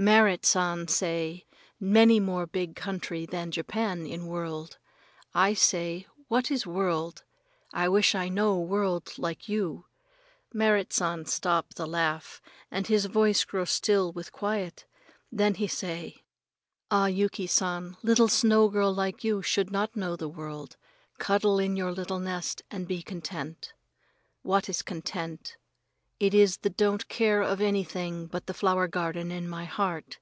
Merrit 0.00 0.46
San 0.46 0.86
say 0.86 1.44
many 1.80 2.20
more 2.20 2.46
big 2.46 2.76
country 2.76 3.26
than 3.26 3.50
Japan 3.50 4.06
in 4.06 4.28
world. 4.28 4.78
I 5.34 5.54
say, 5.54 6.06
"What 6.28 6.52
is 6.52 6.64
world? 6.64 7.24
I 7.72 7.88
wish 7.88 8.14
I 8.14 8.28
know 8.28 8.60
world 8.60 9.18
like 9.18 9.48
you!" 9.48 9.86
Merrit 10.52 10.92
San 10.92 11.26
stop 11.26 11.74
the 11.74 11.84
laugh 11.88 12.40
and 12.70 12.86
his 12.86 13.06
voice 13.06 13.42
grow 13.44 13.64
still 13.64 14.12
with 14.12 14.30
quiet, 14.30 14.86
then 15.32 15.54
he 15.54 15.66
say: 15.66 16.22
"Ah, 16.92 17.06
Yuki 17.06 17.48
San, 17.48 17.96
little 18.00 18.28
snow 18.28 18.68
girl 18.68 18.94
like 18.94 19.24
you 19.24 19.42
should 19.42 19.72
not 19.72 19.96
know 19.96 20.14
the 20.14 20.28
world. 20.28 20.76
Cuddle 21.18 21.58
in 21.58 21.74
your 21.76 21.90
little 21.90 22.20
nest 22.20 22.62
and 22.70 22.86
be 22.86 23.02
content." 23.02 23.72
What 24.42 24.68
is 24.68 24.80
content? 24.82 25.56
It 26.20 26.34
is 26.34 26.56
the 26.56 26.70
don't 26.70 27.06
care 27.08 27.42
of 27.42 27.60
anything 27.60 28.26
but 28.26 28.46
the 28.46 28.52
flower 28.54 28.88
garden 28.88 29.30
in 29.30 29.48
my 29.48 29.66
heart. 29.66 30.18